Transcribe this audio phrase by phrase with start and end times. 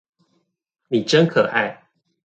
[0.87, 1.79] 你真可愛